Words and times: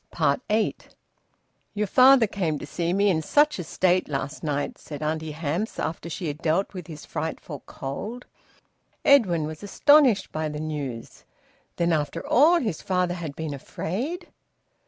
EIGHT. 0.49 0.95
"Your 1.75 1.85
father 1.85 2.25
came 2.25 2.57
to 2.57 2.65
see 2.65 2.91
me 2.91 3.11
in 3.11 3.21
such 3.21 3.59
a 3.59 3.63
state 3.63 4.09
last 4.09 4.43
night!" 4.43 4.79
said 4.79 5.03
Auntie 5.03 5.33
Hamps, 5.33 5.77
after 5.77 6.09
she 6.09 6.25
had 6.25 6.39
dealt 6.41 6.73
with 6.73 6.87
his 6.87 7.05
frightful 7.05 7.59
cold. 7.67 8.25
Edwin 9.05 9.45
was 9.45 9.61
astonished 9.61 10.31
by 10.31 10.49
the 10.49 10.59
news. 10.59 11.23
Then 11.75 11.93
after 11.93 12.25
all 12.25 12.57
his 12.61 12.81
father 12.81 13.13
had 13.13 13.35
been 13.35 13.53
afraid! 13.53 14.29